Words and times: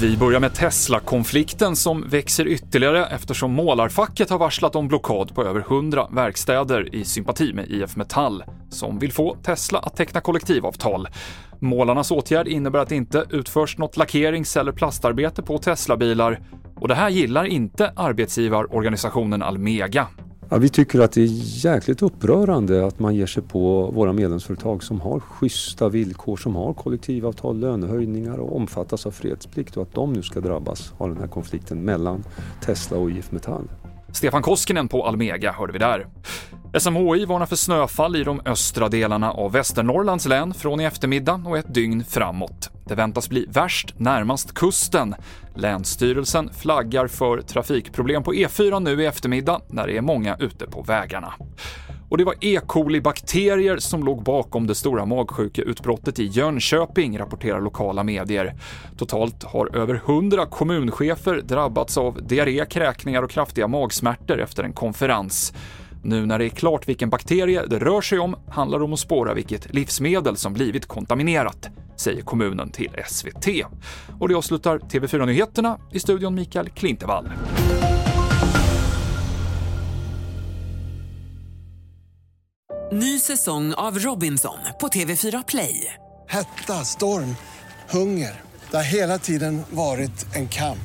Vi 0.00 0.16
börjar 0.16 0.40
med 0.40 0.54
Tesla-konflikten 0.54 1.76
som 1.76 2.08
växer 2.08 2.46
ytterligare 2.46 3.06
eftersom 3.06 3.52
målarfacket 3.52 4.30
har 4.30 4.38
varslat 4.38 4.76
om 4.76 4.88
blockad 4.88 5.34
på 5.34 5.44
över 5.44 5.60
100 5.60 6.08
verkstäder 6.12 6.94
i 6.94 7.04
sympati 7.04 7.52
med 7.52 7.70
IF 7.70 7.96
Metall, 7.96 8.44
som 8.70 8.98
vill 8.98 9.12
få 9.12 9.36
Tesla 9.42 9.78
att 9.78 9.96
teckna 9.96 10.20
kollektivavtal. 10.20 11.08
Målarnas 11.58 12.10
åtgärd 12.10 12.48
innebär 12.48 12.78
att 12.78 12.88
det 12.88 12.96
inte 12.96 13.24
utförs 13.30 13.78
något 13.78 13.96
lackerings 13.96 14.56
eller 14.56 14.72
plastarbete 14.72 15.42
på 15.42 15.58
Tesla-bilar 15.58 16.40
och 16.76 16.88
det 16.88 16.94
här 16.94 17.08
gillar 17.08 17.44
inte 17.44 17.92
arbetsgivarorganisationen 17.96 19.42
Almega. 19.42 20.06
Ja, 20.50 20.58
vi 20.58 20.68
tycker 20.68 21.00
att 21.00 21.12
det 21.12 21.20
är 21.20 21.64
jäkligt 21.64 22.02
upprörande 22.02 22.86
att 22.86 22.98
man 22.98 23.14
ger 23.14 23.26
sig 23.26 23.42
på 23.42 23.90
våra 23.94 24.12
medlemsföretag 24.12 24.82
som 24.82 25.00
har 25.00 25.20
schyssta 25.20 25.88
villkor, 25.88 26.36
som 26.36 26.56
har 26.56 26.74
kollektivavtal, 26.74 27.58
lönehöjningar 27.58 28.38
och 28.38 28.56
omfattas 28.56 29.06
av 29.06 29.10
fredsplikt 29.10 29.76
och 29.76 29.82
att 29.82 29.94
de 29.94 30.12
nu 30.12 30.22
ska 30.22 30.40
drabbas 30.40 30.92
av 30.98 31.08
den 31.08 31.18
här 31.18 31.26
konflikten 31.26 31.84
mellan 31.84 32.24
Tesla 32.64 32.98
och 32.98 33.10
IF 33.10 33.32
Metall. 33.32 33.68
Stefan 34.12 34.42
Koskinen 34.42 34.88
på 34.88 35.06
Almega 35.06 35.52
hörde 35.52 35.72
vi 35.72 35.78
där. 35.78 36.06
SMHI 36.78 37.24
varnar 37.24 37.46
för 37.46 37.56
snöfall 37.56 38.16
i 38.16 38.24
de 38.24 38.40
östra 38.44 38.88
delarna 38.88 39.32
av 39.32 39.52
Västernorrlands 39.52 40.26
län 40.26 40.54
från 40.54 40.80
i 40.80 40.84
eftermiddag 40.84 41.42
och 41.46 41.58
ett 41.58 41.74
dygn 41.74 42.04
framåt. 42.04 42.70
Det 42.88 42.94
väntas 42.94 43.28
bli 43.28 43.46
värst 43.48 43.94
närmast 43.98 44.54
kusten. 44.54 45.14
Länsstyrelsen 45.54 46.50
flaggar 46.54 47.06
för 47.06 47.40
trafikproblem 47.40 48.22
på 48.22 48.32
E4 48.32 48.80
nu 48.80 49.02
i 49.02 49.06
eftermiddag 49.06 49.60
när 49.68 49.86
det 49.86 49.96
är 49.96 50.00
många 50.00 50.36
ute 50.36 50.66
på 50.66 50.82
vägarna. 50.82 51.34
Och 52.08 52.18
det 52.18 52.24
var 52.24 52.34
E. 52.40 52.60
coli-bakterier 52.66 53.76
som 53.78 54.04
låg 54.04 54.22
bakom 54.22 54.66
det 54.66 54.74
stora 54.74 55.06
magsjukeutbrottet 55.06 56.18
i 56.18 56.24
Jönköping, 56.24 57.18
rapporterar 57.18 57.60
lokala 57.60 58.02
medier. 58.02 58.54
Totalt 58.98 59.44
har 59.44 59.76
över 59.76 59.94
100 59.94 60.46
kommunchefer 60.46 61.40
drabbats 61.44 61.98
av 61.98 62.26
diarré, 62.26 62.64
kräkningar 62.70 63.22
och 63.22 63.30
kraftiga 63.30 63.68
magsmärtor 63.68 64.40
efter 64.40 64.64
en 64.64 64.72
konferens. 64.72 65.52
Nu 66.02 66.26
när 66.26 66.38
det 66.38 66.44
är 66.44 66.48
klart 66.48 66.88
vilken 66.88 67.10
bakterie 67.10 67.66
det 67.66 67.78
rör 67.78 68.00
sig 68.00 68.18
om 68.18 68.36
handlar 68.48 68.78
det 68.78 68.84
om 68.84 68.92
att 68.92 68.98
spåra 68.98 69.34
vilket 69.34 69.74
livsmedel 69.74 70.36
som 70.36 70.52
blivit 70.52 70.86
kontaminerat, 70.86 71.70
säger 72.00 72.22
kommunen 72.22 72.70
till 72.70 72.90
SVT. 73.06 73.46
Och 74.20 74.28
det 74.28 74.34
avslutar 74.34 74.78
TV4-nyheterna 74.78 75.78
i 75.92 76.00
studion 76.00 76.34
Mikael 76.34 76.70
Klintevall. 76.70 77.30
Ny 82.92 83.18
säsong 83.18 83.74
av 83.74 83.98
Robinson 83.98 84.58
på 84.80 84.88
TV4 84.88 85.44
Play. 85.48 85.94
Hetta, 86.28 86.72
storm, 86.72 87.36
hunger. 87.90 88.40
Det 88.70 88.76
har 88.76 88.84
hela 88.84 89.18
tiden 89.18 89.62
varit 89.70 90.34
en 90.34 90.48
kamp. 90.48 90.78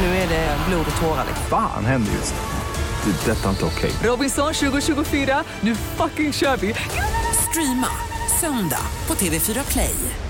Nu 0.00 0.06
är 0.06 0.28
det 0.28 0.56
blod 0.68 0.86
och 0.90 1.00
tårar. 1.00 1.26
Fan 1.50 1.84
händer 1.84 2.12
just. 2.12 2.34
Det. 3.04 3.30
är 3.30 3.34
Detta 3.34 3.44
är 3.44 3.50
inte 3.50 3.64
okej. 3.64 3.90
Robinson 4.02 4.54
2024, 4.54 5.44
nu 5.60 5.74
fucking 5.74 6.32
kör 6.32 6.56
vi! 6.56 6.74
Streama 7.50 7.88
söndag 8.40 8.86
på 9.06 9.14
TV4 9.14 9.72
Play. 9.72 10.29